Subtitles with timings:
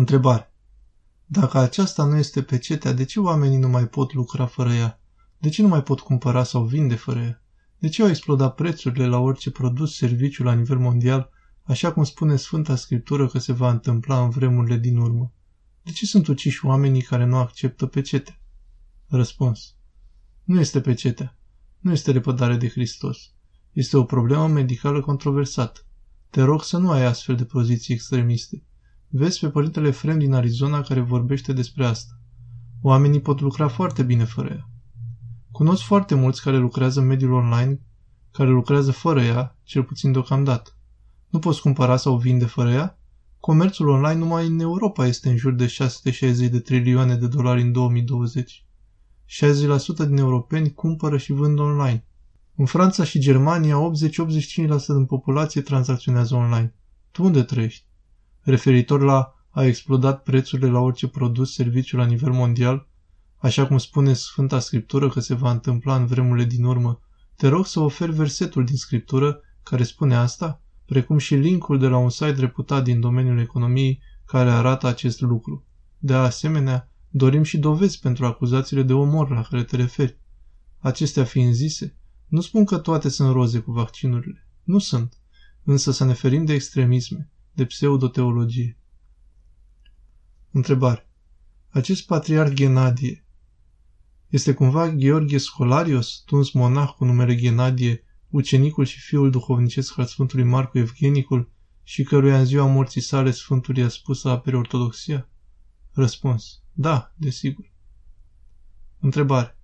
[0.00, 0.52] Întrebare.
[1.26, 5.00] Dacă aceasta nu este pecetea, de ce oamenii nu mai pot lucra fără ea?
[5.38, 7.42] De ce nu mai pot cumpăra sau vinde fără ea?
[7.78, 11.30] De ce au explodat prețurile la orice produs, serviciu la nivel mondial,
[11.62, 15.32] așa cum spune Sfânta Scriptură că se va întâmpla în vremurile din urmă?
[15.82, 18.40] De ce sunt uciși oamenii care nu acceptă pecete?
[19.06, 19.74] Răspuns.
[20.44, 21.38] Nu este pecetea.
[21.78, 23.18] Nu este repădare de Hristos.
[23.72, 25.80] Este o problemă medicală controversată.
[26.30, 28.64] Te rog să nu ai astfel de poziții extremiste.
[29.12, 32.12] Vezi pe părintele Frem din Arizona care vorbește despre asta.
[32.82, 34.68] Oamenii pot lucra foarte bine fără ea.
[35.50, 37.80] Cunosc foarte mulți care lucrează în mediul online,
[38.30, 40.70] care lucrează fără ea, cel puțin deocamdată.
[41.28, 42.98] Nu poți cumpăra sau vinde fără ea?
[43.40, 47.72] Comerțul online numai în Europa este în jur de 660 de trilioane de dolari în
[47.72, 48.64] 2020.
[50.04, 52.04] 60% din europeni cumpără și vând online.
[52.56, 56.74] În Franța și Germania, 80-85% din populație tranzacționează online.
[57.10, 57.88] Tu unde trăiești?
[58.42, 62.88] Referitor la a explodat prețurile la orice produs, serviciu la nivel mondial,
[63.36, 67.00] așa cum spune Sfânta Scriptură că se va întâmpla în vremurile din urmă,
[67.36, 71.96] te rog să oferi versetul din Scriptură care spune asta, precum și linkul de la
[71.96, 75.64] un site reputat din domeniul economiei care arată acest lucru.
[75.98, 80.18] De asemenea, dorim și dovezi pentru acuzațiile de omor la care te referi.
[80.78, 84.48] Acestea fiind zise, nu spun că toate sunt roze cu vaccinurile.
[84.62, 85.14] Nu sunt.
[85.64, 87.30] Însă să ne ferim de extremisme,
[87.60, 88.78] de pseudoteologie.
[90.50, 91.08] Întrebare.
[91.68, 93.24] Acest patriarh Genadie
[94.28, 100.44] este cumva Gheorghe Scolarios, tuns monah cu numele Genadie, ucenicul și fiul duhovnicesc al Sfântului
[100.44, 101.50] Marcu Evgenicul
[101.82, 105.28] și căruia în ziua morții sale Sfântul i-a spus să apere ortodoxia?
[105.92, 106.62] Răspuns.
[106.72, 107.72] Da, desigur.
[109.00, 109.58] Întrebare.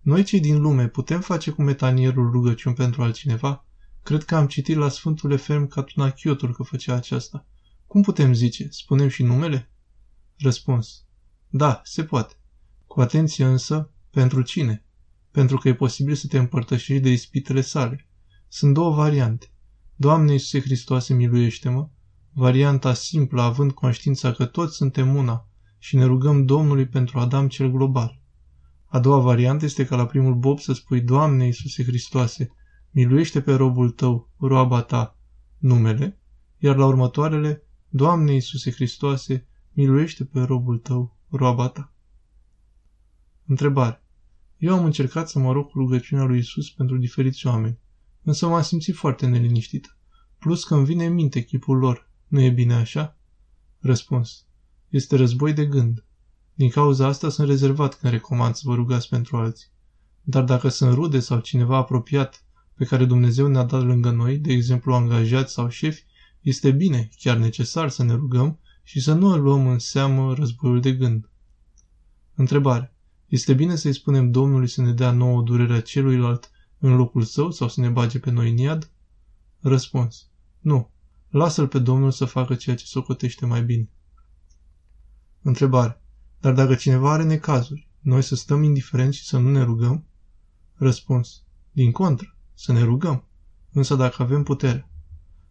[0.00, 3.65] Noi cei din lume putem face cu metanierul rugăciuni pentru altcineva?
[4.06, 7.46] Cred că am citit la Sfântul Efrem Catunachiotul că făcea aceasta.
[7.86, 8.68] Cum putem zice?
[8.70, 9.70] Spunem și numele?
[10.38, 11.04] Răspuns.
[11.48, 12.34] Da, se poate.
[12.86, 14.84] Cu atenție însă, pentru cine?
[15.30, 18.08] Pentru că e posibil să te împărtășești de ispitele sale.
[18.48, 19.46] Sunt două variante.
[19.96, 21.88] Doamne Iisuse Hristoase, miluiește-mă!
[22.32, 27.70] Varianta simplă, având conștiința că toți suntem una și ne rugăm Domnului pentru Adam cel
[27.70, 28.20] global.
[28.86, 32.55] A doua variantă este ca la primul bob să spui Doamne Iisuse Hristoase,
[32.96, 35.18] miluiește pe robul tău, roaba ta,
[35.58, 36.20] numele,
[36.58, 41.94] iar la următoarele, Doamne Iisuse Hristoase, miluiește pe robul tău, roaba ta.
[43.46, 44.04] Întrebare.
[44.56, 47.78] Eu am încercat să mă rog cu rugăciunea lui Isus pentru diferiți oameni,
[48.22, 49.96] însă m-am simțit foarte neliniștită.
[50.38, 52.10] Plus că îmi vine în minte chipul lor.
[52.26, 53.16] Nu e bine așa?
[53.78, 54.46] Răspuns.
[54.88, 56.04] Este război de gând.
[56.54, 59.68] Din cauza asta sunt rezervat când recomand să vă rugați pentru alții.
[60.22, 62.45] Dar dacă sunt rude sau cineva apropiat
[62.76, 66.04] pe care Dumnezeu ne-a dat lângă noi, de exemplu angajați sau șefi,
[66.40, 70.80] este bine, chiar necesar să ne rugăm și să nu îl luăm în seamă războiul
[70.80, 71.28] de gând.
[72.34, 72.94] Întrebare.
[73.28, 77.68] Este bine să-i spunem Domnului să ne dea nouă durerea celuilalt în locul său sau
[77.68, 78.90] să ne bage pe noi în iad?
[79.60, 80.26] Răspuns.
[80.60, 80.90] Nu.
[81.28, 83.88] Lasă-l pe Domnul să facă ceea ce socotește mai bine.
[85.42, 86.00] Întrebare.
[86.40, 90.04] Dar dacă cineva are necazuri, noi să stăm indiferenți și să nu ne rugăm?
[90.74, 91.42] Răspuns.
[91.72, 93.24] Din contră, să ne rugăm.
[93.72, 94.90] Însă dacă avem putere.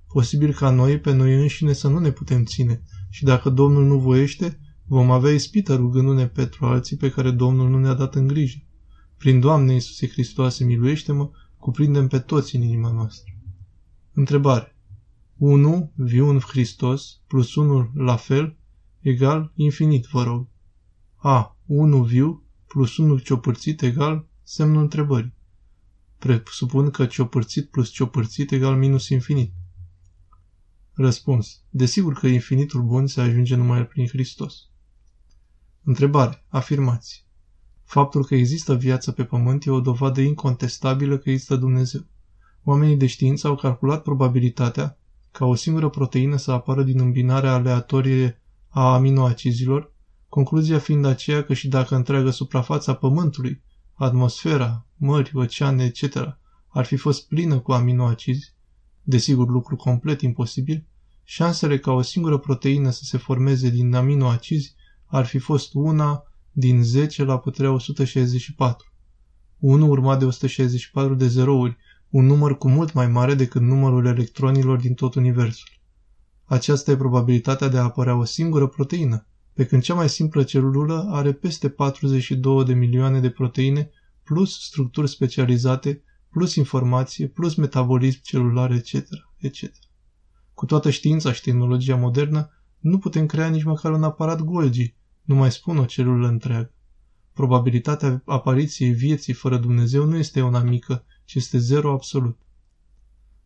[0.08, 4.00] Posibil ca noi pe noi înșine să nu ne putem ține și dacă Domnul nu
[4.00, 8.58] voiește, vom avea ispită rugându-ne pentru alții pe care Domnul nu ne-a dat în grijă.
[9.18, 13.34] Prin Doamne Iisuse Hristoase, miluiește-mă, cuprindem pe toți în inima noastră.
[14.14, 14.76] Întrebare.
[15.38, 18.58] 1 viu în Hristos plus 1 la fel
[19.00, 20.48] egal infinit, vă rog.
[21.16, 21.58] A.
[21.66, 25.35] 1 viu plus 1 ciopărțit egal semnul întrebării.
[26.18, 29.54] Presupun că ciopărțit plus ciopărțit egal minus infinit.
[30.94, 31.62] Răspuns.
[31.70, 34.70] Desigur că infinitul bun se ajunge numai prin Hristos.
[35.84, 36.46] Întrebare.
[36.48, 37.26] Afirmați.
[37.84, 42.06] Faptul că există viață pe pământ e o dovadă incontestabilă că există Dumnezeu.
[42.64, 44.98] Oamenii de știință au calculat probabilitatea
[45.32, 49.94] ca o singură proteină să apară din îmbinarea aleatorie a aminoacizilor,
[50.30, 53.62] concluzia fiind aceea că și dacă întreaga suprafața Pământului,
[53.94, 56.16] atmosfera, mări, oceane, etc.,
[56.68, 58.54] ar fi fost plină cu aminoacizi,
[59.04, 60.86] desigur lucru complet imposibil,
[61.24, 64.76] șansele ca o singură proteină să se formeze din aminoacizi
[65.06, 68.94] ar fi fost una din 10 la puterea 164.
[69.60, 71.78] 1 urmat de 164 de zerouri,
[72.10, 75.70] un număr cu mult mai mare decât numărul electronilor din tot universul.
[76.46, 81.08] Aceasta e probabilitatea de a apărea o singură proteină, pe când cea mai simplă celulă
[81.12, 83.90] are peste 42 de milioane de proteine,
[84.26, 88.94] plus structuri specializate, plus informație, plus metabolism celular, etc.,
[89.38, 89.64] etc.
[90.54, 92.50] Cu toată știința și tehnologia modernă,
[92.80, 96.74] Nu putem crea nici măcar un aparat Golgi, nu mai spun o celulă întreagă.
[97.34, 102.40] Probabilitatea apariției vieții fără Dumnezeu nu este una mică, ci este zero absolut.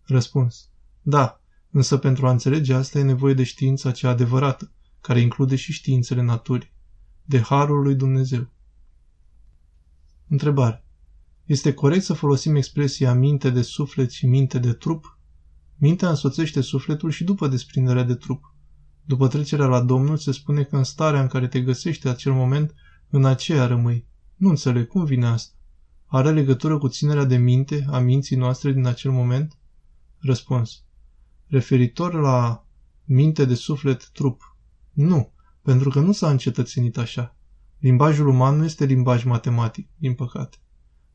[0.04, 0.70] Răspuns.
[1.02, 1.42] Da,
[1.72, 4.72] însă pentru a înțelege asta e nevoie de știința cea adevărată,
[5.02, 6.74] care include și științele naturii,
[7.24, 8.50] de harul lui Dumnezeu.
[10.30, 10.86] Întrebare.
[11.46, 15.20] Este corect să folosim expresia minte de suflet și minte de trup?
[15.76, 18.56] Mintea însoțește sufletul și după desprinderea de trup.
[19.06, 22.74] După trecerea la Domnul se spune că în starea în care te găsești acel moment,
[23.10, 24.08] în aceea rămâi.
[24.36, 25.54] Nu înțeleg cum vine asta.
[26.06, 29.58] Are legătură cu ținerea de minte a minții noastre din acel moment?
[30.18, 30.84] Răspuns.
[31.48, 32.66] Referitor la
[33.04, 34.58] minte de suflet trup.
[34.92, 37.38] Nu, pentru că nu s-a încetățenit așa.
[37.80, 40.58] Limbajul uman nu este limbaj matematic, din păcate.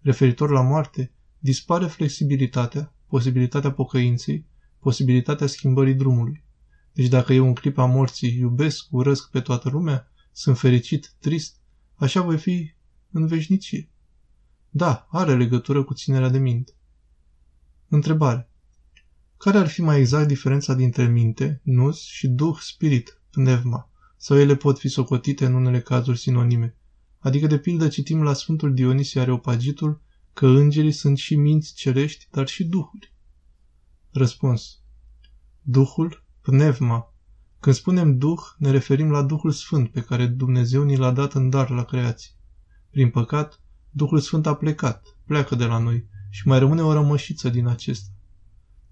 [0.01, 4.47] Referitor la moarte, dispare flexibilitatea, posibilitatea pocăinței,
[4.79, 6.45] posibilitatea schimbării drumului.
[6.93, 11.57] Deci dacă eu în clipa morții iubesc, urăsc pe toată lumea, sunt fericit, trist,
[11.95, 12.75] așa voi fi
[13.11, 13.89] în veșnicie.
[14.71, 16.73] Da, are legătură cu ținerea de minte.
[17.89, 18.51] Întrebare.
[19.37, 23.91] Care ar fi mai exact diferența dintre minte, nus și duh, spirit, pnevma?
[24.27, 26.77] Sau ele pot fi socotite în unele cazuri sinonime?
[27.19, 30.01] Adică de pildă citim la Sfântul Dionisie Areopagitul
[30.33, 33.15] că îngerii sunt și minți cerești, dar și duhuri.
[34.11, 34.79] Răspuns.
[35.63, 37.15] Duhul, pnevma.
[37.61, 41.51] Când spunem Duh, ne referim la Duhul Sfânt pe care Dumnezeu ni l-a dat în
[41.51, 42.31] dar la creație.
[42.91, 43.61] Prin păcat,
[43.91, 48.09] Duhul Sfânt a plecat, pleacă de la noi și mai rămâne o rămășiță din acesta.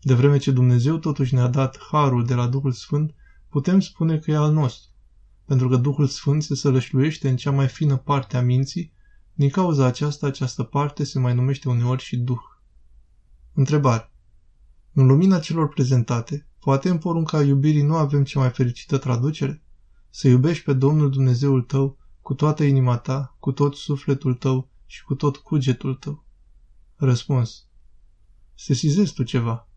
[0.00, 3.14] De vreme ce Dumnezeu totuși ne-a dat harul de la Duhul Sfânt,
[3.48, 4.91] putem spune că e al nostru,
[5.44, 8.92] pentru că Duhul Sfânt se sălășluiește în cea mai fină parte a minții,
[9.34, 12.42] din cauza aceasta această parte se mai numește uneori și Duh.
[13.52, 14.12] Întrebare.
[14.92, 19.62] În lumina celor prezentate, poate în porunca iubirii nu avem cea mai fericită traducere?
[20.10, 25.04] Să iubești pe Domnul Dumnezeul tău cu toată inima ta, cu tot sufletul tău și
[25.04, 26.24] cu tot cugetul tău.
[26.96, 27.66] Răspuns.
[28.54, 29.68] Sesizezi tu ceva.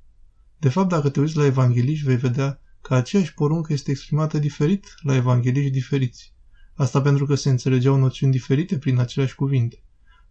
[0.58, 4.96] De fapt, dacă te uiți la evangeliști, vei vedea că aceeași poruncă este exprimată diferit
[5.02, 6.34] la evangeliști diferiți.
[6.74, 9.84] Asta pentru că se înțelegeau noțiuni diferite prin aceleași cuvinte.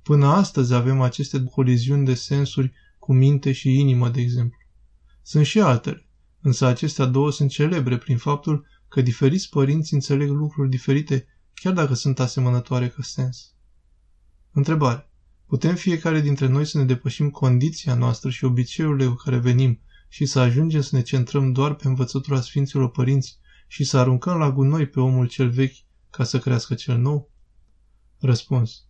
[0.02, 4.58] Până astăzi avem aceste coliziuni de sensuri cu minte și inimă, de exemplu.
[5.22, 6.06] Sunt și altele,
[6.40, 11.94] însă acestea două sunt celebre prin faptul că diferiți părinți înțeleg lucruri diferite, chiar dacă
[11.94, 13.54] sunt asemănătoare ca sens.
[14.52, 15.10] Întrebare.
[15.46, 19.80] Putem fiecare dintre noi să ne depășim condiția noastră și obiceiurile cu care venim
[20.14, 24.50] și să ajungem să ne centrăm doar pe învățătura Sfinților Părinți și să aruncăm la
[24.50, 25.76] gunoi pe omul cel vechi
[26.10, 27.30] ca să crească cel nou?
[28.18, 28.84] Răspuns.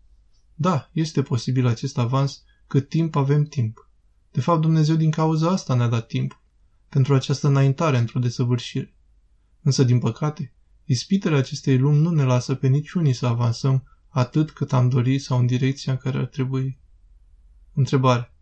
[0.55, 3.91] Da, este posibil acest avans cât timp avem timp.
[4.31, 6.43] De fapt, Dumnezeu din cauza asta ne-a dat timp,
[6.89, 8.95] pentru această înaintare într-o desăvârșire.
[9.63, 10.55] Însă, din păcate,
[10.85, 15.39] ispitele acestei lumi nu ne lasă pe niciunii să avansăm atât cât am dori sau
[15.39, 16.79] în direcția în care ar trebui.
[17.73, 18.34] Întrebare.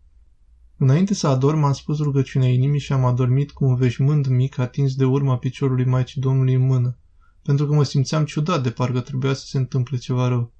[0.83, 4.95] Înainte să adorm, am spus rugăciunea inimii și am adormit cu un veșmânt mic atins
[4.95, 6.97] de urma piciorului Maicii Domnului în mână,
[7.43, 10.53] pentru că mă simțeam ciudat de parcă trebuia să se întâmple ceva rău.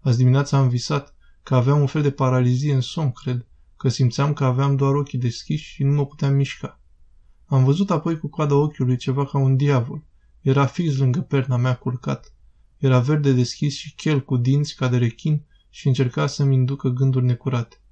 [0.00, 4.32] Azi dimineața am visat că aveam un fel de paralizie în somn, cred, că simțeam
[4.32, 6.80] că aveam doar ochii deschiși și nu mă puteam mișca.
[7.46, 10.04] Am văzut apoi cu coada ochiului ceva ca un diavol.
[10.40, 12.32] Era fix lângă perna mea culcat.
[12.76, 17.24] Era verde deschis și chel cu dinți ca de rechin și încerca să-mi inducă gânduri
[17.24, 17.82] necurate.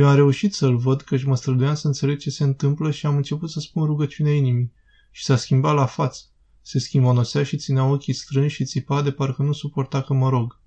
[0.00, 3.16] Eu am reușit să-l văd căci mă străduiam să înțeleg ce se întâmplă și am
[3.16, 4.72] început să spun rugăciunea inimii
[5.10, 6.22] și s-a schimbat la față.
[6.62, 10.60] Se schimonosea și ținea ochii strânși și țipa de parcă nu suporta că mă rog.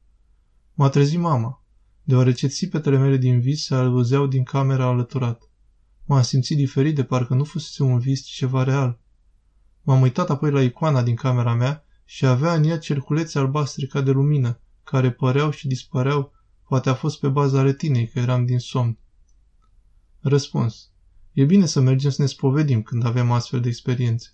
[0.73, 1.63] M-a trezit mama,
[2.03, 5.49] deoarece țipetele mele din vis se auzeau din camera alăturat.
[6.05, 8.99] M-am simțit diferit de parcă nu fusese un vis, ci ceva real.
[9.81, 14.01] M-am uitat apoi la icoana din camera mea și avea în ea cerculețe albastre ca
[14.01, 16.31] de lumină, care păreau și dispăreau,
[16.67, 18.97] poate a fost pe baza retinei că eram din somn.
[20.25, 20.89] Răspuns.
[21.31, 24.29] E bine să mergem să ne spovedim când avem astfel de experiențe.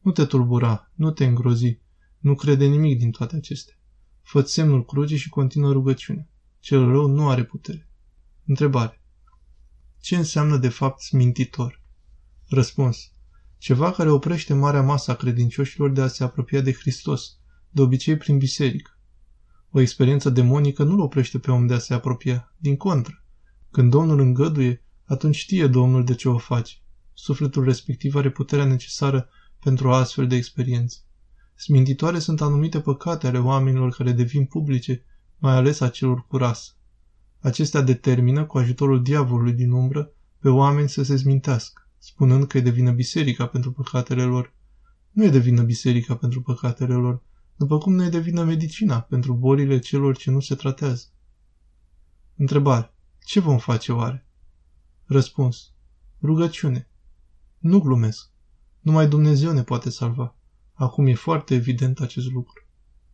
[0.00, 1.78] Nu te tulbura, nu te îngrozi,
[2.18, 3.74] nu crede nimic din toate acestea.
[4.22, 6.28] fă semnul crucii și continuă rugăciunea.
[6.60, 7.88] Cel rău nu are putere.
[8.46, 9.02] Întrebare.
[10.00, 11.82] Ce înseamnă de fapt smintitor?
[12.46, 13.12] Răspuns.
[13.58, 17.38] Ceva care oprește marea masă a credincioșilor de a se apropia de Hristos,
[17.70, 18.98] de obicei prin biserică.
[19.70, 23.24] O experiență demonică nu-l oprește pe om de a se apropia, din contră.
[23.70, 26.74] Când Domnul îngăduie, atunci știe Domnul de ce o face.
[27.12, 29.28] Sufletul respectiv are puterea necesară
[29.60, 30.98] pentru o astfel de experiență.
[31.54, 35.04] Smintitoare sunt anumite păcate ale oamenilor care devin publice,
[35.38, 36.72] mai ales a celor cu rasă.
[37.40, 42.62] Acestea determină, cu ajutorul diavolului din umbră, pe oameni să se smintească, spunând că îi
[42.62, 44.54] devină biserica pentru păcatele lor.
[45.10, 47.22] Nu e de vină biserica pentru păcatele lor,
[47.56, 51.04] după cum nu e de vină medicina pentru bolile celor ce nu se tratează.
[52.36, 52.94] Întrebare.
[53.24, 54.27] Ce vom face oare?
[55.10, 55.72] Răspuns.
[56.22, 56.88] Rugăciune.
[57.58, 58.30] Nu glumesc.
[58.80, 60.36] Numai Dumnezeu ne poate salva.
[60.72, 62.67] Acum e foarte evident acest lucru.